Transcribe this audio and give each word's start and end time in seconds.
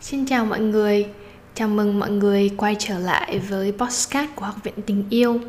Xin 0.00 0.26
chào 0.26 0.44
mọi 0.44 0.60
người, 0.60 1.06
chào 1.54 1.68
mừng 1.68 1.98
mọi 1.98 2.10
người 2.10 2.50
quay 2.56 2.76
trở 2.78 2.98
lại 2.98 3.38
với 3.38 3.72
podcast 3.72 4.30
của 4.34 4.44
Học 4.44 4.56
viện 4.62 4.74
Tình 4.86 5.04
Yêu. 5.10 5.40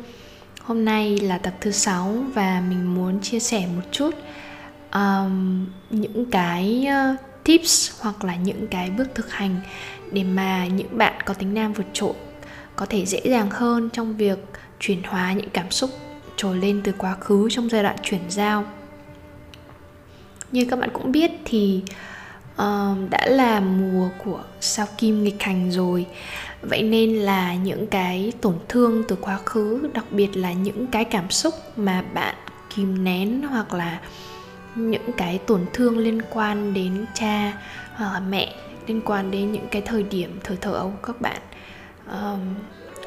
Hôm 0.62 0.84
nay 0.84 1.18
là 1.18 1.38
tập 1.38 1.54
thứ 1.60 1.70
6 1.70 2.14
và 2.34 2.62
mình 2.68 2.94
muốn 2.94 3.20
chia 3.20 3.38
sẻ 3.38 3.66
một 3.76 3.82
chút 3.92 4.14
um, 4.92 5.66
những 5.90 6.30
cái 6.30 6.86
uh, 6.88 7.20
tips 7.44 8.02
hoặc 8.02 8.24
là 8.24 8.36
những 8.36 8.66
cái 8.66 8.90
bước 8.90 9.08
thực 9.14 9.32
hành 9.32 9.60
để 10.12 10.24
mà 10.24 10.66
những 10.66 10.98
bạn 10.98 11.14
có 11.24 11.34
tính 11.34 11.54
nam 11.54 11.72
vượt 11.72 11.86
trội 11.92 12.14
có 12.76 12.86
thể 12.86 13.06
dễ 13.06 13.20
dàng 13.24 13.50
hơn 13.50 13.90
trong 13.92 14.16
việc 14.16 14.38
chuyển 14.80 15.02
hóa 15.02 15.32
những 15.32 15.50
cảm 15.50 15.70
xúc 15.70 15.90
trồi 16.36 16.56
lên 16.56 16.80
từ 16.84 16.92
quá 16.98 17.16
khứ 17.20 17.48
trong 17.50 17.70
giai 17.70 17.82
đoạn 17.82 17.96
chuyển 18.02 18.20
giao 18.28 18.64
như 20.56 20.64
các 20.70 20.78
bạn 20.78 20.90
cũng 20.92 21.12
biết 21.12 21.30
thì 21.44 21.82
uh, 22.52 23.10
đã 23.10 23.26
là 23.26 23.60
mùa 23.60 24.08
của 24.24 24.40
sao 24.60 24.86
kim 24.98 25.24
nghịch 25.24 25.42
hành 25.42 25.70
rồi. 25.70 26.06
Vậy 26.62 26.82
nên 26.82 27.14
là 27.16 27.54
những 27.54 27.86
cái 27.86 28.32
tổn 28.40 28.54
thương 28.68 29.02
từ 29.08 29.16
quá 29.20 29.38
khứ 29.44 29.90
đặc 29.94 30.04
biệt 30.10 30.36
là 30.36 30.52
những 30.52 30.86
cái 30.86 31.04
cảm 31.04 31.30
xúc 31.30 31.54
mà 31.76 32.04
bạn 32.14 32.34
kìm 32.76 33.04
nén 33.04 33.42
hoặc 33.42 33.74
là 33.74 34.00
những 34.74 35.12
cái 35.16 35.38
tổn 35.38 35.60
thương 35.72 35.98
liên 35.98 36.20
quan 36.30 36.74
đến 36.74 37.04
cha 37.14 37.52
hoặc 37.94 38.12
là 38.12 38.20
mẹ 38.20 38.54
liên 38.86 39.00
quan 39.04 39.30
đến 39.30 39.52
những 39.52 39.68
cái 39.70 39.82
thời 39.82 40.02
điểm 40.02 40.40
thời 40.44 40.56
thơ 40.56 40.72
ấu 40.72 40.90
của 40.90 41.12
các 41.12 41.20
bạn 41.20 41.40
um, 42.10 42.54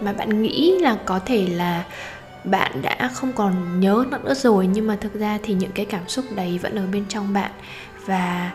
mà 0.01 0.13
bạn 0.13 0.41
nghĩ 0.41 0.79
là 0.79 0.97
có 1.05 1.19
thể 1.19 1.47
là 1.47 1.85
bạn 2.51 2.81
đã 2.81 3.09
không 3.13 3.33
còn 3.33 3.79
nhớ 3.79 4.05
nó 4.11 4.17
nữa 4.17 4.33
rồi 4.33 4.67
nhưng 4.67 4.87
mà 4.87 4.97
thực 5.01 5.13
ra 5.13 5.39
thì 5.43 5.53
những 5.53 5.71
cái 5.71 5.85
cảm 5.85 6.07
xúc 6.07 6.25
đấy 6.35 6.57
vẫn 6.57 6.75
ở 6.75 6.87
bên 6.91 7.05
trong 7.09 7.33
bạn. 7.33 7.51
Và 8.05 8.51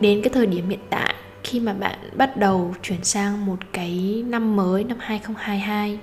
đến 0.00 0.22
cái 0.22 0.30
thời 0.34 0.46
điểm 0.46 0.68
hiện 0.68 0.80
tại 0.90 1.14
khi 1.44 1.60
mà 1.60 1.72
bạn 1.72 1.98
bắt 2.16 2.36
đầu 2.36 2.74
chuyển 2.82 3.04
sang 3.04 3.46
một 3.46 3.58
cái 3.72 4.24
năm 4.26 4.56
mới 4.56 4.84
năm 4.84 4.96
2022 5.00 5.98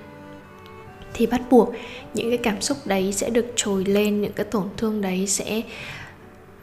thì 1.14 1.26
bắt 1.26 1.40
buộc 1.50 1.74
những 2.14 2.30
cái 2.30 2.38
cảm 2.38 2.60
xúc 2.60 2.78
đấy 2.84 3.12
sẽ 3.12 3.30
được 3.30 3.46
trồi 3.56 3.84
lên 3.84 4.20
những 4.20 4.32
cái 4.32 4.46
tổn 4.50 4.64
thương 4.76 5.00
đấy 5.00 5.26
sẽ 5.26 5.62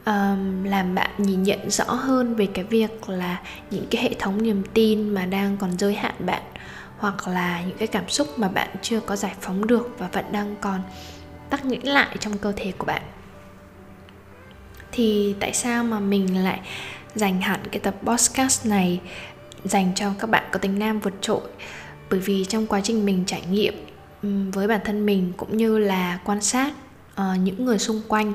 um, 0.06 0.64
làm 0.64 0.96
bạn 0.96 1.10
nhìn 1.18 1.44
nhận 1.44 1.70
rõ 1.70 1.84
hơn 1.84 2.36
về 2.36 2.48
cái 2.54 2.66
việc 2.66 3.10
là 3.10 3.42
những 3.72 3.86
cái 3.92 4.04
hệ 4.04 4.14
thống 4.20 4.44
niềm 4.44 4.64
tin 4.74 5.10
mà 5.10 5.26
đang 5.26 5.58
còn 5.58 5.78
giới 5.78 5.94
hạn 5.94 6.14
bạn 6.20 6.42
hoặc 6.98 7.28
là 7.28 7.62
những 7.62 7.78
cái 7.78 7.88
cảm 7.88 8.10
xúc 8.10 8.40
mà 8.40 8.48
bạn 8.48 8.70
chưa 8.82 9.00
có 9.00 9.16
giải 9.16 9.36
phóng 9.42 9.68
được 9.68 9.96
và 9.98 10.08
vẫn 10.08 10.26
đang 10.32 10.56
còn 10.62 10.82
tắc 11.50 11.66
nghẽn 11.66 11.82
lại 11.82 12.18
trong 12.20 12.38
cơ 12.38 12.54
thể 12.56 12.72
của 12.78 12.86
bạn. 12.86 13.02
Thì 14.92 15.36
tại 15.40 15.54
sao 15.54 15.84
mà 15.84 16.00
mình 16.00 16.44
lại 16.44 16.60
dành 17.16 17.42
hẳn 17.42 17.60
cái 17.72 17.80
tập 17.80 17.96
podcast 18.04 18.66
này 18.66 19.02
dành 19.64 19.92
cho 19.96 20.14
các 20.20 20.30
bạn 20.30 20.44
có 20.52 20.60
tính 20.60 20.80
nam 20.80 21.00
vượt 21.00 21.14
trội? 21.22 21.42
Bởi 22.10 22.20
vì 22.20 22.46
trong 22.46 22.68
quá 22.68 22.82
trình 22.84 23.06
mình 23.06 23.24
trải 23.26 23.42
nghiệm 23.52 23.74
với 24.52 24.68
bản 24.68 24.82
thân 24.86 25.06
mình 25.06 25.34
cũng 25.38 25.58
như 25.58 25.78
là 25.78 26.20
quan 26.24 26.42
sát 26.42 26.74
uh, 27.22 27.40
những 27.40 27.66
người 27.66 27.80
xung 27.80 28.02
quanh 28.08 28.34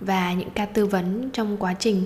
và 0.00 0.32
những 0.32 0.50
ca 0.50 0.66
tư 0.66 0.86
vấn 0.86 1.30
trong 1.32 1.56
quá 1.56 1.74
trình 1.78 2.04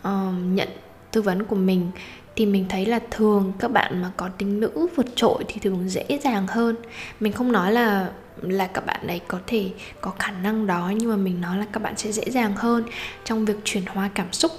uh, 0.00 0.08
nhận 0.44 0.68
tư 1.10 1.22
vấn 1.22 1.44
của 1.44 1.56
mình 1.56 1.90
thì 2.36 2.46
mình 2.46 2.66
thấy 2.68 2.86
là 2.86 3.00
thường 3.10 3.52
các 3.58 3.70
bạn 3.72 4.02
mà 4.02 4.10
có 4.16 4.28
tính 4.28 4.60
nữ 4.60 4.88
vượt 4.96 5.06
trội 5.16 5.44
thì 5.48 5.60
thường 5.60 5.88
dễ 5.88 6.04
dàng 6.22 6.46
hơn. 6.46 6.76
Mình 7.20 7.32
không 7.32 7.52
nói 7.52 7.72
là 7.72 8.10
là 8.42 8.66
các 8.66 8.86
bạn 8.86 9.06
ấy 9.06 9.20
có 9.28 9.38
thể 9.46 9.70
có 10.00 10.12
khả 10.18 10.30
năng 10.30 10.66
đó, 10.66 10.92
nhưng 10.96 11.10
mà 11.10 11.16
mình 11.16 11.40
nói 11.40 11.58
là 11.58 11.66
các 11.72 11.82
bạn 11.82 11.96
sẽ 11.96 12.12
dễ 12.12 12.24
dàng 12.26 12.56
hơn 12.56 12.84
trong 13.24 13.44
việc 13.44 13.56
chuyển 13.64 13.86
hóa 13.86 14.10
cảm 14.14 14.32
xúc. 14.32 14.52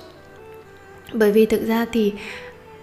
Bởi 1.13 1.31
vì 1.31 1.45
thực 1.45 1.65
ra 1.67 1.85
thì 1.91 2.13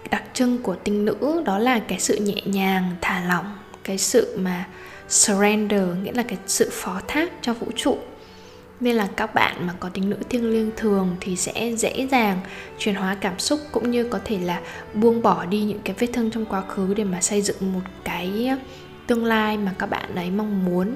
đặc 0.09 0.23
trưng 0.33 0.57
của 0.57 0.75
tính 0.75 1.05
nữ 1.05 1.43
đó 1.45 1.57
là 1.59 1.79
cái 1.79 1.99
sự 1.99 2.15
nhẹ 2.15 2.41
nhàng, 2.45 2.95
thả 3.01 3.23
lỏng, 3.27 3.57
cái 3.83 3.97
sự 3.97 4.37
mà 4.39 4.65
surrender, 5.09 5.83
nghĩa 6.03 6.11
là 6.11 6.23
cái 6.23 6.37
sự 6.47 6.69
phó 6.71 7.01
thác 7.07 7.31
cho 7.41 7.53
vũ 7.53 7.67
trụ 7.75 7.97
nên 8.79 8.95
là 8.95 9.07
các 9.15 9.33
bạn 9.33 9.67
mà 9.67 9.73
có 9.79 9.89
tính 9.89 10.09
nữ 10.09 10.17
thiêng 10.29 10.51
liêng 10.51 10.71
thường 10.77 11.15
thì 11.19 11.35
sẽ 11.35 11.75
dễ 11.77 12.07
dàng 12.11 12.39
chuyển 12.77 12.95
hóa 12.95 13.17
cảm 13.21 13.39
xúc 13.39 13.59
cũng 13.71 13.91
như 13.91 14.03
có 14.03 14.19
thể 14.25 14.39
là 14.39 14.61
buông 14.93 15.21
bỏ 15.21 15.45
đi 15.45 15.63
những 15.63 15.79
cái 15.83 15.95
vết 15.99 16.07
thương 16.13 16.31
trong 16.31 16.45
quá 16.45 16.61
khứ 16.61 16.93
để 16.93 17.03
mà 17.03 17.21
xây 17.21 17.41
dựng 17.41 17.73
một 17.73 17.81
cái 18.03 18.49
tương 19.07 19.25
lai 19.25 19.57
mà 19.57 19.73
các 19.79 19.89
bạn 19.89 20.15
ấy 20.15 20.31
mong 20.31 20.65
muốn 20.65 20.95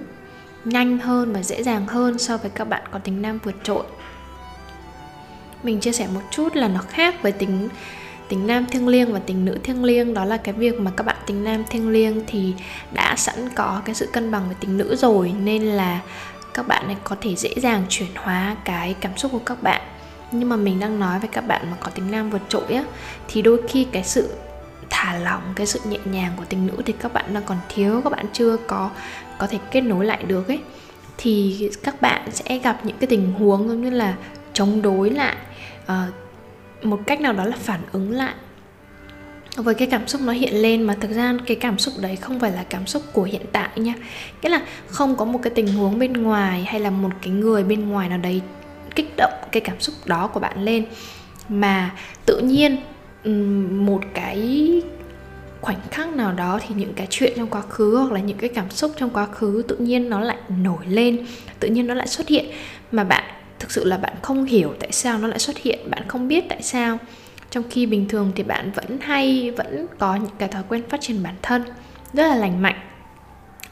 nhanh 0.65 0.99
hơn 0.99 1.33
và 1.33 1.43
dễ 1.43 1.63
dàng 1.63 1.87
hơn 1.87 2.19
so 2.19 2.37
với 2.37 2.49
các 2.55 2.65
bạn 2.65 2.83
có 2.91 2.99
tính 2.99 3.21
nam 3.21 3.39
vượt 3.43 3.55
trội. 3.63 3.83
Mình 5.63 5.79
chia 5.79 5.91
sẻ 5.91 6.07
một 6.13 6.21
chút 6.31 6.55
là 6.55 6.67
nó 6.67 6.79
khác 6.79 7.21
với 7.21 7.31
tính 7.31 7.69
tính 8.29 8.47
nam 8.47 8.65
thiêng 8.71 8.87
liêng 8.87 9.13
và 9.13 9.19
tính 9.19 9.45
nữ 9.45 9.57
thiêng 9.63 9.83
liêng, 9.83 10.13
đó 10.13 10.25
là 10.25 10.37
cái 10.37 10.53
việc 10.53 10.79
mà 10.79 10.91
các 10.97 11.03
bạn 11.03 11.15
tính 11.25 11.43
nam 11.43 11.63
thiêng 11.69 11.89
liêng 11.89 12.23
thì 12.27 12.53
đã 12.93 13.15
sẵn 13.17 13.49
có 13.55 13.81
cái 13.85 13.95
sự 13.95 14.09
cân 14.13 14.31
bằng 14.31 14.43
với 14.45 14.55
tính 14.59 14.77
nữ 14.77 14.95
rồi, 14.95 15.33
nên 15.43 15.63
là 15.63 15.99
các 16.53 16.67
bạn 16.67 16.87
này 16.87 16.97
có 17.03 17.15
thể 17.21 17.35
dễ 17.35 17.53
dàng 17.57 17.83
chuyển 17.89 18.09
hóa 18.15 18.55
cái 18.65 18.95
cảm 19.01 19.17
xúc 19.17 19.31
của 19.31 19.39
các 19.45 19.63
bạn. 19.63 19.81
Nhưng 20.31 20.49
mà 20.49 20.55
mình 20.55 20.79
đang 20.79 20.99
nói 20.99 21.19
với 21.19 21.29
các 21.31 21.47
bạn 21.47 21.71
mà 21.71 21.77
có 21.79 21.91
tính 21.91 22.11
nam 22.11 22.29
vượt 22.29 22.41
trội 22.49 22.73
á 22.73 22.83
thì 23.27 23.41
đôi 23.41 23.61
khi 23.67 23.87
cái 23.91 24.03
sự 24.03 24.29
thả 24.89 25.15
lỏng 25.15 25.41
cái 25.55 25.67
sự 25.67 25.79
nhẹ 25.85 25.97
nhàng 26.05 26.31
của 26.37 26.43
tình 26.49 26.67
nữ 26.67 26.81
thì 26.85 26.93
các 26.99 27.13
bạn 27.13 27.33
đang 27.33 27.43
còn 27.43 27.57
thiếu 27.69 28.01
các 28.03 28.09
bạn 28.09 28.25
chưa 28.33 28.57
có 28.67 28.89
có 29.37 29.47
thể 29.47 29.59
kết 29.71 29.81
nối 29.81 30.05
lại 30.05 30.23
được 30.23 30.47
ấy. 30.47 30.59
Thì 31.17 31.69
các 31.83 32.01
bạn 32.01 32.31
sẽ 32.31 32.57
gặp 32.57 32.79
những 32.83 32.97
cái 32.97 33.07
tình 33.07 33.33
huống 33.33 33.69
giống 33.69 33.81
như 33.81 33.89
là 33.89 34.15
chống 34.53 34.81
đối 34.81 35.09
lại 35.09 35.35
uh, 35.83 36.85
một 36.85 36.99
cách 37.07 37.21
nào 37.21 37.33
đó 37.33 37.45
là 37.45 37.55
phản 37.59 37.81
ứng 37.91 38.11
lại 38.11 38.33
với 39.55 39.75
cái 39.75 39.87
cảm 39.87 40.07
xúc 40.07 40.21
nó 40.21 40.33
hiện 40.33 40.61
lên 40.61 40.83
mà 40.83 40.95
thực 40.99 41.11
ra 41.11 41.33
cái 41.45 41.57
cảm 41.57 41.79
xúc 41.79 41.93
đấy 41.99 42.15
không 42.15 42.39
phải 42.39 42.51
là 42.51 42.63
cảm 42.69 42.87
xúc 42.87 43.03
của 43.13 43.23
hiện 43.23 43.41
tại 43.51 43.69
nha 43.75 43.93
nghĩa 44.41 44.49
là 44.49 44.61
không 44.87 45.15
có 45.15 45.25
một 45.25 45.39
cái 45.43 45.53
tình 45.55 45.67
huống 45.67 45.99
bên 45.99 46.13
ngoài 46.13 46.63
hay 46.63 46.79
là 46.79 46.89
một 46.89 47.09
cái 47.21 47.33
người 47.33 47.63
bên 47.63 47.89
ngoài 47.89 48.09
nào 48.09 48.17
đấy 48.17 48.41
kích 48.95 49.13
động 49.17 49.33
cái 49.51 49.61
cảm 49.61 49.79
xúc 49.79 49.95
đó 50.05 50.27
của 50.27 50.39
bạn 50.39 50.63
lên. 50.65 50.85
Mà 51.49 51.91
tự 52.25 52.39
nhiên 52.39 52.77
một 53.85 54.01
cái 54.13 54.81
khoảnh 55.61 55.79
khắc 55.91 56.15
nào 56.15 56.31
đó 56.31 56.59
thì 56.67 56.75
những 56.75 56.93
cái 56.93 57.07
chuyện 57.09 57.33
trong 57.35 57.47
quá 57.47 57.61
khứ 57.61 57.97
hoặc 57.97 58.11
là 58.11 58.19
những 58.19 58.37
cái 58.37 58.49
cảm 58.49 58.69
xúc 58.69 58.91
trong 58.97 59.09
quá 59.09 59.25
khứ 59.25 59.63
tự 59.67 59.77
nhiên 59.77 60.09
nó 60.09 60.19
lại 60.19 60.37
nổi 60.63 60.85
lên, 60.87 61.25
tự 61.59 61.67
nhiên 61.67 61.87
nó 61.87 61.93
lại 61.93 62.07
xuất 62.07 62.27
hiện. 62.27 62.45
Mà 62.91 63.03
bạn, 63.03 63.23
thực 63.59 63.71
sự 63.71 63.85
là 63.85 63.97
bạn 63.97 64.13
không 64.21 64.45
hiểu 64.45 64.73
tại 64.79 64.91
sao 64.91 65.17
nó 65.17 65.27
lại 65.27 65.39
xuất 65.39 65.57
hiện, 65.57 65.79
bạn 65.89 66.03
không 66.07 66.27
biết 66.27 66.43
tại 66.49 66.61
sao 66.61 66.97
trong 67.53 67.63
khi 67.69 67.85
bình 67.85 68.07
thường 68.07 68.31
thì 68.35 68.43
bạn 68.43 68.71
vẫn 68.71 68.99
hay 69.01 69.51
vẫn 69.51 69.85
có 69.99 70.15
những 70.15 70.31
cái 70.37 70.49
thói 70.49 70.63
quen 70.69 70.81
phát 70.89 71.01
triển 71.01 71.23
bản 71.23 71.35
thân 71.41 71.63
rất 72.13 72.27
là 72.27 72.35
lành 72.35 72.61
mạnh. 72.61 72.79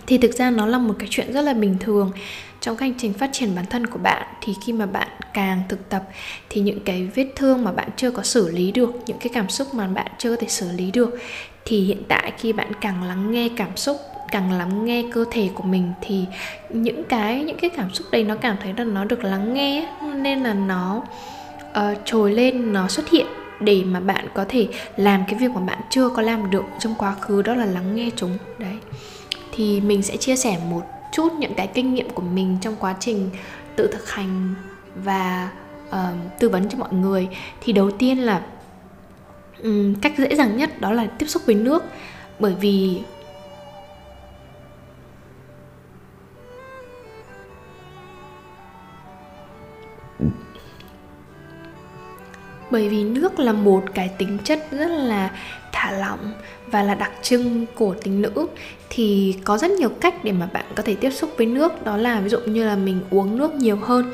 Thì 0.07 0.17
thực 0.17 0.33
ra 0.33 0.49
nó 0.49 0.65
là 0.65 0.77
một 0.77 0.93
cái 0.99 1.07
chuyện 1.11 1.33
rất 1.33 1.41
là 1.41 1.53
bình 1.53 1.77
thường 1.79 2.11
trong 2.59 2.77
hành 2.77 2.93
trình 2.97 3.13
phát 3.13 3.29
triển 3.33 3.55
bản 3.55 3.65
thân 3.69 3.87
của 3.87 3.99
bạn. 3.99 4.27
Thì 4.41 4.53
khi 4.65 4.73
mà 4.73 4.85
bạn 4.85 5.07
càng 5.33 5.63
thực 5.69 5.89
tập 5.89 6.03
thì 6.49 6.61
những 6.61 6.79
cái 6.79 7.09
vết 7.15 7.27
thương 7.35 7.63
mà 7.63 7.71
bạn 7.71 7.89
chưa 7.97 8.11
có 8.11 8.23
xử 8.23 8.51
lý 8.51 8.71
được 8.71 8.91
những 9.05 9.17
cái 9.19 9.29
cảm 9.33 9.49
xúc 9.49 9.73
mà 9.73 9.87
bạn 9.87 10.11
chưa 10.17 10.29
có 10.29 10.41
thể 10.41 10.47
xử 10.47 10.71
lý 10.71 10.91
được 10.91 11.19
thì 11.65 11.81
hiện 11.81 12.03
tại 12.07 12.31
khi 12.37 12.53
bạn 12.53 12.71
càng 12.81 13.03
lắng 13.03 13.31
nghe 13.31 13.49
cảm 13.57 13.77
xúc 13.77 13.97
càng 14.31 14.51
lắng 14.51 14.85
nghe 14.85 15.03
cơ 15.13 15.25
thể 15.31 15.49
của 15.55 15.63
mình 15.63 15.93
thì 16.01 16.25
những 16.69 17.03
cái 17.03 17.43
những 17.43 17.57
cái 17.57 17.69
cảm 17.69 17.93
xúc 17.93 18.07
đấy 18.11 18.23
nó 18.23 18.35
cảm 18.35 18.57
thấy 18.63 18.73
là 18.77 18.83
nó 18.83 19.05
được 19.05 19.23
lắng 19.23 19.53
nghe 19.53 19.89
nên 20.15 20.43
là 20.43 20.53
nó 20.53 21.03
uh, 21.71 21.97
trồi 22.05 22.33
lên 22.33 22.73
nó 22.73 22.87
xuất 22.87 23.09
hiện 23.09 23.25
để 23.61 23.83
mà 23.83 23.99
bạn 23.99 24.27
có 24.33 24.45
thể 24.49 24.67
làm 24.97 25.23
cái 25.27 25.35
việc 25.39 25.51
mà 25.51 25.61
bạn 25.61 25.81
chưa 25.89 26.09
có 26.09 26.21
làm 26.21 26.51
được 26.51 26.63
trong 26.79 26.95
quá 26.97 27.15
khứ 27.21 27.41
đó 27.41 27.55
là 27.55 27.65
lắng 27.65 27.95
nghe 27.95 28.09
chúng 28.15 28.37
đấy. 28.57 28.77
Thì 29.51 29.81
mình 29.81 30.01
sẽ 30.01 30.17
chia 30.17 30.35
sẻ 30.35 30.57
một 30.69 30.81
chút 31.11 31.33
những 31.33 31.53
cái 31.53 31.67
kinh 31.67 31.93
nghiệm 31.93 32.09
của 32.09 32.21
mình 32.21 32.57
trong 32.61 32.75
quá 32.79 32.95
trình 32.99 33.29
tự 33.75 33.87
thực 33.87 34.09
hành 34.09 34.53
và 34.95 35.51
uh, 35.89 35.95
tư 36.39 36.49
vấn 36.49 36.69
cho 36.69 36.77
mọi 36.77 36.93
người. 36.93 37.27
Thì 37.61 37.73
đầu 37.73 37.91
tiên 37.91 38.17
là 38.17 38.41
um, 39.63 39.95
cách 39.95 40.13
dễ 40.17 40.35
dàng 40.35 40.57
nhất 40.57 40.81
đó 40.81 40.91
là 40.91 41.05
tiếp 41.05 41.25
xúc 41.25 41.41
với 41.45 41.55
nước 41.55 41.83
bởi 42.39 42.55
vì 42.61 43.01
bởi 52.71 52.89
vì 52.89 53.03
nước 53.03 53.39
là 53.39 53.53
một 53.53 53.83
cái 53.93 54.09
tính 54.17 54.37
chất 54.43 54.67
rất 54.71 54.87
là 54.87 55.31
thả 55.71 55.91
lỏng 55.91 56.33
và 56.67 56.83
là 56.83 56.95
đặc 56.95 57.11
trưng 57.21 57.65
của 57.75 57.95
tính 58.03 58.21
nữ. 58.21 58.47
Thì 58.89 59.35
có 59.43 59.57
rất 59.57 59.71
nhiều 59.71 59.89
cách 59.89 60.23
để 60.23 60.31
mà 60.31 60.49
bạn 60.53 60.65
có 60.75 60.83
thể 60.83 60.95
tiếp 60.95 61.11
xúc 61.11 61.33
với 61.37 61.47
nước. 61.47 61.85
Đó 61.85 61.97
là 61.97 62.21
ví 62.21 62.29
dụ 62.29 62.39
như 62.39 62.65
là 62.65 62.75
mình 62.75 63.01
uống 63.09 63.37
nước 63.37 63.53
nhiều 63.53 63.75
hơn 63.75 64.13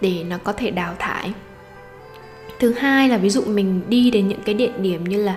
để 0.00 0.24
nó 0.28 0.38
có 0.44 0.52
thể 0.52 0.70
đào 0.70 0.94
thải. 0.98 1.32
Thứ 2.60 2.72
hai 2.72 3.08
là 3.08 3.16
ví 3.16 3.30
dụ 3.30 3.42
mình 3.46 3.80
đi 3.88 4.10
đến 4.10 4.28
những 4.28 4.42
cái 4.44 4.54
địa 4.54 4.72
điểm 4.78 5.04
như 5.04 5.22
là 5.22 5.34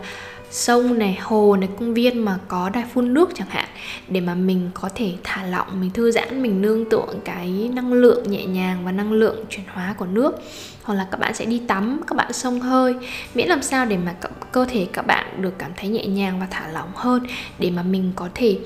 sông 0.51 0.99
này, 0.99 1.17
hồ 1.21 1.55
này, 1.55 1.69
công 1.79 1.93
viên 1.93 2.25
mà 2.25 2.37
có 2.47 2.69
đài 2.69 2.83
phun 2.93 3.13
nước 3.13 3.29
chẳng 3.35 3.47
hạn, 3.49 3.69
để 4.07 4.21
mà 4.21 4.35
mình 4.35 4.69
có 4.73 4.89
thể 4.95 5.11
thả 5.23 5.43
lỏng, 5.43 5.81
mình 5.81 5.91
thư 5.91 6.11
giãn, 6.11 6.43
mình 6.43 6.61
nương 6.61 6.89
tựa 6.89 7.05
cái 7.25 7.69
năng 7.73 7.93
lượng 7.93 8.31
nhẹ 8.31 8.45
nhàng 8.45 8.85
và 8.85 8.91
năng 8.91 9.11
lượng 9.11 9.45
chuyển 9.49 9.65
hóa 9.73 9.95
của 9.97 10.05
nước. 10.05 10.35
Hoặc 10.83 10.93
là 10.93 11.07
các 11.11 11.19
bạn 11.19 11.33
sẽ 11.33 11.45
đi 11.45 11.61
tắm, 11.67 12.01
các 12.07 12.15
bạn 12.15 12.33
xông 12.33 12.59
hơi, 12.59 12.95
miễn 13.35 13.47
làm 13.47 13.61
sao 13.61 13.85
để 13.85 13.97
mà 13.97 14.15
cơ 14.51 14.65
thể 14.65 14.87
các 14.93 15.07
bạn 15.07 15.41
được 15.41 15.53
cảm 15.57 15.71
thấy 15.77 15.89
nhẹ 15.89 16.05
nhàng 16.05 16.39
và 16.39 16.47
thả 16.51 16.67
lỏng 16.67 16.91
hơn, 16.95 17.23
để 17.59 17.71
mà 17.71 17.83
mình 17.83 18.11
có 18.15 18.29
thể 18.35 18.59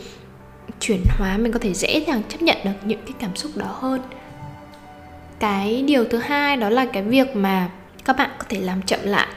chuyển 0.79 1.01
hóa, 1.17 1.37
mình 1.37 1.51
có 1.51 1.59
thể 1.59 1.73
dễ 1.73 2.03
dàng 2.07 2.21
chấp 2.29 2.41
nhận 2.41 2.57
được 2.63 2.71
những 2.85 3.01
cái 3.05 3.13
cảm 3.19 3.35
xúc 3.35 3.51
đó 3.55 3.67
hơn. 3.79 4.01
Cái 5.39 5.81
điều 5.81 6.05
thứ 6.05 6.17
hai 6.17 6.57
đó 6.57 6.69
là 6.69 6.85
cái 6.85 7.03
việc 7.03 7.35
mà 7.35 7.69
các 8.05 8.17
bạn 8.17 8.29
có 8.37 8.45
thể 8.49 8.59
làm 8.59 8.81
chậm 8.81 8.99
lại. 9.03 9.27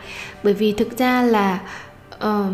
Bởi 0.43 0.55
vì 0.55 0.73
thực 0.73 0.99
ra 0.99 1.23
là 1.23 1.61
uh, 2.25 2.53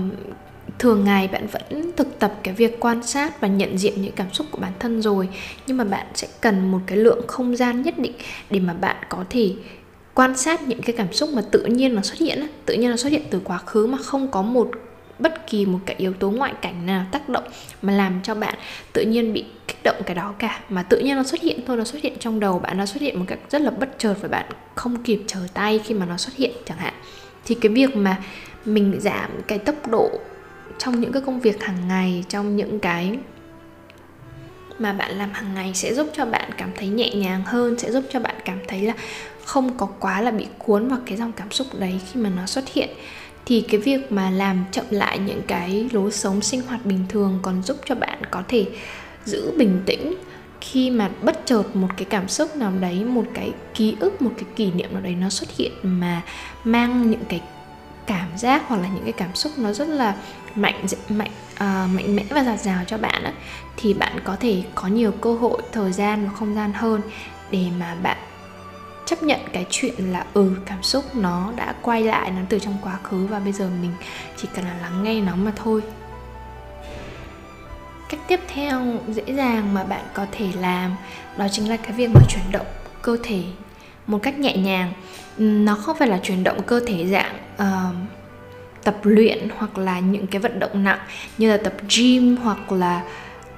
thường 0.79 1.05
ngày 1.05 1.29
bạn 1.29 1.47
vẫn 1.47 1.91
thực 1.97 2.19
tập 2.19 2.35
cái 2.43 2.55
việc 2.55 2.81
quan 2.81 3.03
sát 3.03 3.41
và 3.41 3.49
nhận 3.49 3.79
diện 3.79 4.03
những 4.03 4.13
cảm 4.13 4.33
xúc 4.33 4.47
của 4.51 4.59
bản 4.59 4.73
thân 4.79 5.03
rồi. 5.03 5.29
Nhưng 5.67 5.77
mà 5.77 5.85
bạn 5.85 6.07
sẽ 6.15 6.29
cần 6.41 6.71
một 6.73 6.81
cái 6.87 6.99
lượng 6.99 7.27
không 7.27 7.57
gian 7.57 7.83
nhất 7.83 7.99
định 7.99 8.13
để 8.51 8.61
mà 8.61 8.73
bạn 8.73 8.97
có 9.09 9.25
thể 9.31 9.55
quan 10.15 10.37
sát 10.37 10.63
những 10.63 10.83
cái 10.83 10.97
cảm 10.97 11.13
xúc 11.13 11.31
mà 11.33 11.43
tự 11.51 11.65
nhiên 11.65 11.95
nó 11.95 12.03
xuất 12.03 12.19
hiện 12.19 12.47
tự 12.67 12.75
nhiên 12.75 12.91
nó 12.91 12.97
xuất 12.97 13.13
hiện 13.13 13.23
từ 13.31 13.41
quá 13.45 13.59
khứ 13.59 13.87
mà 13.87 13.99
không 13.99 14.31
có 14.31 14.43
một 14.43 14.71
bất 15.19 15.47
kỳ 15.47 15.67
một 15.67 15.79
cái 15.87 15.97
yếu 15.99 16.13
tố 16.13 16.31
ngoại 16.31 16.55
cảnh 16.63 16.87
nào 16.87 17.07
tác 17.13 17.29
động 17.29 17.45
mà 17.83 17.93
làm 17.93 18.21
cho 18.23 18.35
bạn 18.35 18.55
tự 18.93 19.03
nhiên 19.03 19.33
bị 19.33 19.45
kích 19.69 19.83
động 19.85 19.97
cái 20.07 20.15
đó 20.15 20.35
cả. 20.39 20.61
Mà 20.69 20.83
tự 20.83 20.99
nhiên 20.99 21.17
nó 21.17 21.23
xuất 21.23 21.41
hiện 21.41 21.61
thôi 21.67 21.77
nó 21.77 21.85
xuất 21.85 22.03
hiện 22.03 22.13
trong 22.21 22.41
đầu 22.41 22.59
bạn 22.59 22.79
nó 22.79 22.87
xuất 22.87 23.03
hiện 23.03 23.19
một 23.19 23.25
cách 23.29 23.39
rất 23.51 23.63
là 23.63 23.71
bất 23.71 23.89
chợt 23.99 24.15
và 24.21 24.29
bạn 24.29 24.47
không 24.75 25.03
kịp 25.03 25.21
trở 25.27 25.41
tay 25.55 25.81
khi 25.85 25.95
mà 25.95 26.07
nó 26.07 26.17
xuất 26.17 26.37
hiện 26.37 26.51
chẳng 26.67 26.79
hạn. 26.79 26.95
Thì 27.45 27.55
cái 27.55 27.73
việc 27.73 27.97
mà 27.97 28.23
mình 28.65 29.01
giảm 29.01 29.31
cái 29.47 29.59
tốc 29.59 29.89
độ 29.89 30.11
trong 30.79 31.01
những 31.01 31.13
cái 31.13 31.23
công 31.27 31.41
việc 31.41 31.63
hàng 31.63 31.89
ngày, 31.89 32.25
trong 32.29 32.57
những 32.57 32.81
cái 32.81 33.19
mà 34.79 34.93
bạn 34.93 35.11
làm 35.19 35.31
hàng 35.33 35.55
ngày 35.55 35.75
sẽ 35.75 35.95
giúp 35.95 36.11
cho 36.17 36.27
bạn 36.27 36.51
cảm 36.59 36.71
thấy 36.77 36.89
nhẹ 36.89 37.15
nhàng 37.15 37.43
hơn, 37.45 37.79
sẽ 37.79 37.93
giúp 37.93 38.05
cho 38.11 38.21
bạn 38.21 38.35
cảm 38.45 38.59
thấy 38.69 38.83
là 38.83 38.95
không 39.45 39.77
có 39.77 39.87
quá 39.87 40.21
là 40.21 40.31
bị 40.31 40.47
cuốn 40.59 40.89
vào 40.89 40.99
cái 41.07 41.17
dòng 41.17 41.33
cảm 41.33 41.51
xúc 41.51 41.67
đấy 41.79 42.01
khi 42.13 42.21
mà 42.21 42.31
nó 42.37 42.47
xuất 42.47 42.65
hiện. 42.73 42.89
Thì 43.47 43.61
cái 43.61 43.81
việc 43.81 44.13
mà 44.13 44.31
làm 44.31 44.65
chậm 44.73 44.85
lại 44.91 45.19
những 45.19 45.43
cái 45.47 45.89
lối 45.93 46.13
sống 46.13 46.41
sinh 46.41 46.63
hoạt 46.63 46.87
bình 46.87 47.05
thường 47.09 47.39
còn 47.43 47.63
giúp 47.63 47.77
cho 47.85 47.95
bạn 47.95 48.19
có 48.31 48.43
thể 48.49 48.67
giữ 49.25 49.53
bình 49.59 49.83
tĩnh 49.87 50.15
khi 50.61 50.91
mà 50.91 51.11
bất 51.23 51.41
chợt 51.45 51.63
một 51.75 51.89
cái 51.97 52.05
cảm 52.05 52.29
xúc 52.29 52.57
nào 52.57 52.73
đấy, 52.81 53.05
một 53.05 53.25
cái 53.35 53.53
ký 53.75 53.97
ức, 54.01 54.23
một 54.23 54.31
cái 54.37 54.45
kỷ 54.57 54.71
niệm 54.73 54.93
nào 54.93 55.03
đấy 55.03 55.15
nó 55.15 55.29
xuất 55.29 55.57
hiện 55.57 55.73
mà 55.83 56.23
mang 56.65 57.11
những 57.11 57.25
cái 57.29 57.41
cảm 58.07 58.29
giác 58.37 58.63
hoặc 58.69 58.77
là 58.77 58.89
những 58.89 59.05
cái 59.05 59.13
cảm 59.13 59.35
xúc 59.35 59.53
nó 59.57 59.73
rất 59.73 59.89
là 59.89 60.15
mạnh 60.55 60.87
mạnh 61.09 61.31
uh, 61.53 61.91
mạnh 61.95 62.17
mẽ 62.17 62.25
và 62.31 62.45
giạt 62.45 62.61
rào 62.61 62.85
cho 62.87 62.99
bạn 62.99 63.25
á, 63.25 63.33
thì 63.77 63.95
bạn 63.95 64.21
có 64.25 64.37
thể 64.41 64.63
có 64.75 64.89
nhiều 64.89 65.13
cơ 65.13 65.35
hội 65.35 65.63
thời 65.73 65.93
gian 65.93 66.27
và 66.27 66.33
không 66.35 66.55
gian 66.55 66.73
hơn 66.73 67.01
để 67.51 67.67
mà 67.79 67.97
bạn 68.03 68.17
chấp 69.07 69.23
nhận 69.23 69.41
cái 69.53 69.67
chuyện 69.71 69.95
là 70.13 70.25
ừ 70.35 70.57
cảm 70.67 70.83
xúc 70.83 71.17
nó 71.17 71.53
đã 71.57 71.75
quay 71.83 72.03
lại 72.03 72.31
nó 72.31 72.41
từ 72.49 72.59
trong 72.59 72.77
quá 72.83 72.99
khứ 73.03 73.27
và 73.27 73.39
bây 73.39 73.53
giờ 73.53 73.69
mình 73.83 73.93
chỉ 74.37 74.49
cần 74.55 74.65
là 74.65 74.75
lắng 74.83 75.03
nghe 75.03 75.21
nó 75.21 75.37
mà 75.37 75.53
thôi. 75.57 75.83
Cách 78.09 78.21
tiếp 78.29 78.41
theo 78.49 78.83
dễ 79.09 79.35
dàng 79.35 79.75
mà 79.75 79.85
bạn 79.85 80.05
có 80.15 80.27
thể 80.33 80.47
làm 80.61 80.97
đó 81.37 81.47
chính 81.53 81.69
là 81.69 81.77
cái 81.77 81.93
việc 81.93 82.11
mà 82.15 82.21
chuyển 82.29 82.53
động 82.53 82.67
cơ 83.03 83.17
thể 83.23 83.43
một 84.07 84.19
cách 84.23 84.39
nhẹ 84.39 84.57
nhàng. 84.57 84.93
Nó 85.39 85.75
không 85.75 85.97
phải 85.99 86.09
là 86.09 86.19
chuyển 86.23 86.45
động 86.45 86.63
cơ 86.63 86.81
thể 86.87 87.07
dạng 87.07 87.37
uh, 87.55 87.95
tập 88.85 88.97
luyện 89.03 89.49
hoặc 89.59 89.79
là 89.79 90.01
những 90.01 90.27
cái 90.27 90.41
vận 90.41 90.59
động 90.59 90.85
nặng 90.85 90.99
như 91.39 91.51
là 91.51 91.57
tập 91.57 91.75
gym 91.97 92.37
hoặc 92.37 92.73
là 92.73 93.05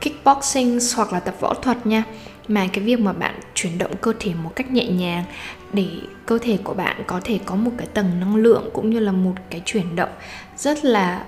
kickboxing 0.00 0.78
hoặc 0.96 1.12
là 1.12 1.20
tập 1.20 1.34
võ 1.40 1.54
thuật 1.54 1.86
nha. 1.86 2.04
Mà 2.48 2.66
cái 2.72 2.84
việc 2.84 3.00
mà 3.00 3.12
bạn 3.12 3.34
chuyển 3.54 3.78
động 3.78 3.90
cơ 4.00 4.12
thể 4.20 4.34
một 4.42 4.52
cách 4.56 4.70
nhẹ 4.70 4.86
nhàng 4.86 5.24
để 5.72 5.88
cơ 6.26 6.38
thể 6.42 6.58
của 6.64 6.74
bạn 6.74 7.02
có 7.06 7.20
thể 7.24 7.38
có 7.44 7.54
một 7.54 7.70
cái 7.78 7.86
tầng 7.94 8.20
năng 8.20 8.36
lượng 8.36 8.70
cũng 8.72 8.90
như 8.90 8.98
là 8.98 9.12
một 9.12 9.34
cái 9.50 9.62
chuyển 9.64 9.96
động 9.96 10.10
rất 10.56 10.84
là 10.84 11.24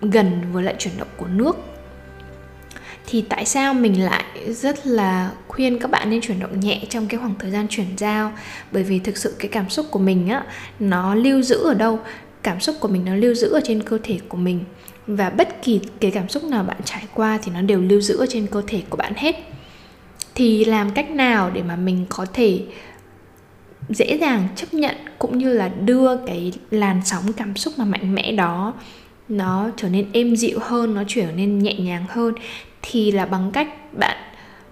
gần 0.00 0.42
với 0.52 0.64
lại 0.64 0.74
chuyển 0.78 0.98
động 0.98 1.08
của 1.16 1.26
nước 1.26 1.56
thì 3.10 3.24
tại 3.28 3.44
sao 3.44 3.74
mình 3.74 4.04
lại 4.04 4.24
rất 4.48 4.86
là 4.86 5.30
khuyên 5.48 5.78
các 5.78 5.90
bạn 5.90 6.10
nên 6.10 6.20
chuyển 6.20 6.40
động 6.40 6.60
nhẹ 6.60 6.82
trong 6.88 7.06
cái 7.06 7.20
khoảng 7.20 7.34
thời 7.38 7.50
gian 7.50 7.66
chuyển 7.68 7.86
giao? 7.96 8.32
Bởi 8.72 8.82
vì 8.82 8.98
thực 8.98 9.16
sự 9.16 9.34
cái 9.38 9.48
cảm 9.48 9.70
xúc 9.70 9.86
của 9.90 9.98
mình 9.98 10.28
á, 10.28 10.44
nó 10.80 11.14
lưu 11.14 11.42
giữ 11.42 11.56
ở 11.56 11.74
đâu? 11.74 11.98
Cảm 12.42 12.60
xúc 12.60 12.76
của 12.80 12.88
mình 12.88 13.04
nó 13.04 13.14
lưu 13.14 13.34
giữ 13.34 13.48
ở 13.52 13.60
trên 13.64 13.82
cơ 13.82 13.98
thể 14.02 14.18
của 14.28 14.36
mình. 14.36 14.64
Và 15.06 15.30
bất 15.30 15.62
kỳ 15.62 15.80
cái 16.00 16.10
cảm 16.10 16.28
xúc 16.28 16.44
nào 16.44 16.64
bạn 16.64 16.76
trải 16.84 17.02
qua 17.14 17.38
thì 17.42 17.52
nó 17.54 17.60
đều 17.60 17.80
lưu 17.80 18.00
giữ 18.00 18.16
ở 18.16 18.26
trên 18.28 18.46
cơ 18.46 18.62
thể 18.66 18.82
của 18.90 18.96
bạn 18.96 19.12
hết. 19.16 19.36
Thì 20.34 20.64
làm 20.64 20.90
cách 20.90 21.10
nào 21.10 21.50
để 21.50 21.62
mà 21.62 21.76
mình 21.76 22.06
có 22.08 22.26
thể 22.32 22.62
dễ 23.88 24.18
dàng 24.20 24.48
chấp 24.56 24.74
nhận 24.74 24.96
cũng 25.18 25.38
như 25.38 25.52
là 25.52 25.68
đưa 25.68 26.16
cái 26.26 26.52
làn 26.70 27.00
sóng 27.04 27.32
cảm 27.32 27.56
xúc 27.56 27.72
mà 27.76 27.84
mạnh 27.84 28.14
mẽ 28.14 28.32
đó 28.32 28.74
nó 29.28 29.70
trở 29.76 29.88
nên 29.88 30.06
êm 30.12 30.36
dịu 30.36 30.58
hơn, 30.62 30.94
nó 30.94 31.02
trở 31.08 31.32
nên 31.36 31.58
nhẹ 31.58 31.74
nhàng 31.74 32.04
hơn? 32.08 32.34
Thì 32.82 33.12
là 33.12 33.26
bằng 33.26 33.50
cách 33.52 33.68
bạn 33.92 34.16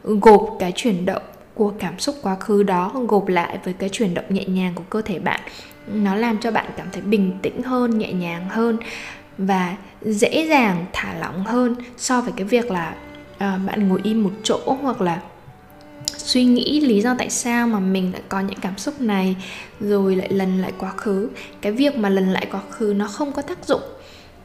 gộp 0.04 0.56
cái 0.58 0.72
chuyển 0.76 1.06
động 1.06 1.22
của 1.54 1.72
cảm 1.78 1.98
xúc 1.98 2.16
quá 2.22 2.36
khứ 2.36 2.62
đó 2.62 2.92
gộp 3.08 3.28
lại 3.28 3.58
với 3.64 3.74
cái 3.74 3.88
chuyển 3.88 4.14
động 4.14 4.24
nhẹ 4.28 4.44
nhàng 4.44 4.72
của 4.74 4.84
cơ 4.90 5.02
thể 5.02 5.18
bạn. 5.18 5.40
Nó 5.86 6.14
làm 6.14 6.38
cho 6.38 6.50
bạn 6.50 6.66
cảm 6.76 6.86
thấy 6.92 7.02
bình 7.02 7.38
tĩnh 7.42 7.62
hơn 7.62 7.98
nhẹ 7.98 8.12
nhàng 8.12 8.48
hơn 8.48 8.76
và 9.38 9.76
dễ 10.02 10.46
dàng 10.48 10.86
thả 10.92 11.14
lỏng 11.18 11.44
hơn 11.44 11.74
so 11.96 12.20
với 12.20 12.32
cái 12.36 12.44
việc 12.44 12.70
là 12.70 12.94
uh, 13.34 13.40
bạn 13.66 13.88
ngồi 13.88 14.00
im 14.04 14.22
một 14.22 14.32
chỗ 14.42 14.76
hoặc 14.82 15.00
là 15.00 15.20
suy 16.06 16.44
nghĩ 16.44 16.80
lý 16.80 17.00
do 17.00 17.14
tại 17.18 17.30
sao 17.30 17.66
mà 17.66 17.80
mình 17.80 18.12
lại 18.12 18.22
có 18.28 18.40
những 18.40 18.58
cảm 18.60 18.78
xúc 18.78 19.00
này 19.00 19.36
rồi 19.80 20.16
lại 20.16 20.28
lần 20.32 20.62
lại 20.62 20.72
quá 20.78 20.90
khứ. 20.90 21.28
Cái 21.60 21.72
việc 21.72 21.96
mà 21.96 22.08
lần 22.08 22.28
lại 22.28 22.46
quá 22.50 22.60
khứ 22.70 22.94
nó 22.96 23.08
không 23.08 23.32
có 23.32 23.42
tác 23.42 23.64
dụng 23.64 23.82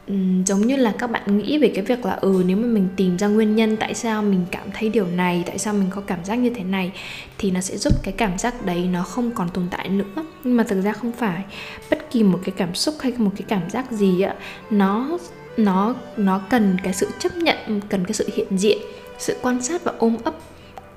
um, 0.08 0.44
giống 0.44 0.60
như 0.60 0.76
là 0.76 0.94
các 0.98 1.10
bạn 1.10 1.38
nghĩ 1.38 1.58
về 1.58 1.72
cái 1.74 1.84
việc 1.84 2.04
là 2.04 2.12
ừ 2.12 2.42
nếu 2.46 2.56
mà 2.56 2.66
mình 2.66 2.88
tìm 2.96 3.18
ra 3.18 3.26
nguyên 3.26 3.56
nhân 3.56 3.76
tại 3.76 3.94
sao 3.94 4.22
mình 4.22 4.46
cảm 4.50 4.66
thấy 4.74 4.88
điều 4.88 5.06
này 5.06 5.42
tại 5.46 5.58
sao 5.58 5.74
mình 5.74 5.88
có 5.90 6.00
cảm 6.00 6.24
giác 6.24 6.34
như 6.34 6.50
thế 6.50 6.64
này 6.64 6.92
thì 7.38 7.50
nó 7.50 7.60
sẽ 7.60 7.76
giúp 7.76 7.92
cái 8.02 8.14
cảm 8.16 8.38
giác 8.38 8.66
đấy 8.66 8.88
nó 8.92 9.02
không 9.02 9.30
còn 9.30 9.48
tồn 9.48 9.64
tại 9.70 9.88
nữa. 9.88 10.24
Nhưng 10.44 10.56
mà 10.56 10.64
thực 10.64 10.82
ra 10.82 10.92
không 10.92 11.12
phải. 11.12 11.44
Bất 11.90 12.10
kỳ 12.10 12.22
một 12.22 12.40
cái 12.44 12.54
cảm 12.56 12.74
xúc 12.74 12.94
hay 13.00 13.12
một 13.16 13.30
cái 13.36 13.44
cảm 13.48 13.70
giác 13.70 13.92
gì 13.92 14.20
á 14.20 14.34
nó 14.70 15.18
nó 15.56 15.94
nó 16.16 16.40
cần 16.50 16.76
cái 16.82 16.92
sự 16.92 17.08
chấp 17.18 17.36
nhận 17.36 17.80
cần 17.88 18.04
cái 18.04 18.12
sự 18.12 18.28
hiện 18.34 18.58
diện 18.58 18.78
sự 19.18 19.36
quan 19.42 19.62
sát 19.62 19.84
và 19.84 19.92
ôm 19.98 20.16
ấp. 20.24 20.34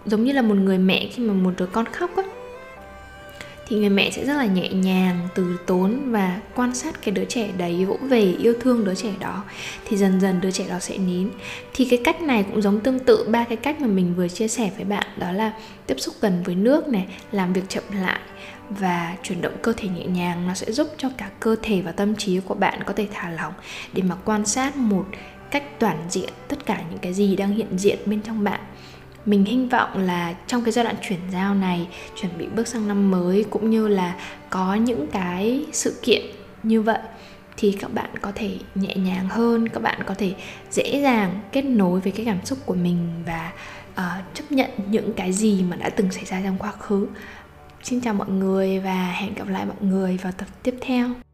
Giống 0.05 0.23
như 0.23 0.31
là 0.31 0.41
một 0.41 0.55
người 0.55 0.77
mẹ 0.77 1.07
khi 1.11 1.23
mà 1.23 1.33
một 1.33 1.53
đứa 1.57 1.65
con 1.65 1.85
khóc 1.85 2.11
á 2.17 2.23
thì 3.67 3.77
người 3.77 3.89
mẹ 3.89 4.11
sẽ 4.11 4.25
rất 4.25 4.33
là 4.33 4.45
nhẹ 4.45 4.69
nhàng, 4.69 5.27
từ 5.35 5.57
tốn 5.65 6.11
và 6.11 6.39
quan 6.55 6.75
sát 6.75 7.01
cái 7.01 7.11
đứa 7.11 7.25
trẻ 7.25 7.49
đấy, 7.57 7.85
vỗ 7.85 7.97
về, 8.01 8.21
yêu 8.39 8.53
thương 8.61 8.85
đứa 8.85 8.95
trẻ 8.95 9.09
đó. 9.19 9.43
Thì 9.85 9.97
dần 9.97 10.21
dần 10.21 10.41
đứa 10.41 10.51
trẻ 10.51 10.65
đó 10.69 10.79
sẽ 10.79 10.97
nín. 10.97 11.29
Thì 11.73 11.85
cái 11.85 12.01
cách 12.03 12.21
này 12.21 12.43
cũng 12.43 12.61
giống 12.61 12.79
tương 12.79 12.99
tự 12.99 13.27
ba 13.29 13.43
cái 13.43 13.57
cách 13.57 13.81
mà 13.81 13.87
mình 13.87 14.13
vừa 14.15 14.27
chia 14.27 14.47
sẻ 14.47 14.71
với 14.75 14.85
bạn, 14.85 15.07
đó 15.17 15.31
là 15.31 15.51
tiếp 15.87 15.95
xúc 15.97 16.15
gần 16.21 16.43
với 16.45 16.55
nước 16.55 16.87
này, 16.87 17.07
làm 17.31 17.53
việc 17.53 17.63
chậm 17.69 17.83
lại 18.01 18.19
và 18.69 19.15
chuyển 19.23 19.41
động 19.41 19.53
cơ 19.61 19.73
thể 19.77 19.89
nhẹ 19.89 20.05
nhàng. 20.05 20.47
Nó 20.47 20.53
sẽ 20.53 20.71
giúp 20.71 20.87
cho 20.97 21.09
cả 21.17 21.29
cơ 21.39 21.55
thể 21.61 21.81
và 21.81 21.91
tâm 21.91 22.15
trí 22.15 22.39
của 22.39 22.55
bạn 22.55 22.83
có 22.83 22.93
thể 22.93 23.07
thả 23.13 23.29
lỏng 23.29 23.53
để 23.93 24.03
mà 24.03 24.15
quan 24.25 24.45
sát 24.45 24.75
một 24.75 25.05
cách 25.51 25.79
toàn 25.79 25.97
diện 26.09 26.29
tất 26.47 26.65
cả 26.65 26.81
những 26.89 26.99
cái 26.99 27.13
gì 27.13 27.35
đang 27.35 27.53
hiện 27.53 27.77
diện 27.77 27.99
bên 28.05 28.21
trong 28.21 28.43
bạn 28.43 28.59
mình 29.27 29.45
hy 29.45 29.65
vọng 29.71 29.97
là 29.97 30.33
trong 30.47 30.63
cái 30.63 30.71
giai 30.71 30.85
đoạn 30.85 30.95
chuyển 31.01 31.19
giao 31.31 31.55
này 31.55 31.87
chuẩn 32.21 32.37
bị 32.37 32.47
bước 32.55 32.67
sang 32.67 32.87
năm 32.87 33.11
mới 33.11 33.45
cũng 33.49 33.69
như 33.69 33.87
là 33.87 34.15
có 34.49 34.75
những 34.75 35.07
cái 35.07 35.65
sự 35.71 35.99
kiện 36.01 36.21
như 36.63 36.81
vậy 36.81 36.99
thì 37.57 37.77
các 37.79 37.93
bạn 37.93 38.09
có 38.21 38.31
thể 38.35 38.57
nhẹ 38.75 38.95
nhàng 38.95 39.29
hơn 39.29 39.69
các 39.69 39.83
bạn 39.83 39.99
có 40.05 40.13
thể 40.13 40.33
dễ 40.71 41.01
dàng 41.01 41.39
kết 41.51 41.61
nối 41.61 41.99
với 41.99 42.11
cái 42.11 42.25
cảm 42.25 42.45
xúc 42.45 42.59
của 42.65 42.75
mình 42.75 43.23
và 43.25 43.51
uh, 43.91 44.33
chấp 44.33 44.43
nhận 44.49 44.69
những 44.89 45.13
cái 45.13 45.33
gì 45.33 45.63
mà 45.69 45.75
đã 45.75 45.89
từng 45.89 46.11
xảy 46.11 46.25
ra 46.25 46.41
trong 46.43 46.57
quá 46.57 46.71
khứ. 46.71 47.07
Xin 47.83 48.01
chào 48.01 48.13
mọi 48.13 48.29
người 48.29 48.79
và 48.79 49.11
hẹn 49.11 49.35
gặp 49.35 49.47
lại 49.47 49.65
mọi 49.65 49.77
người 49.81 50.17
vào 50.23 50.31
tập 50.31 50.47
tiếp 50.63 50.75
theo. 50.81 51.26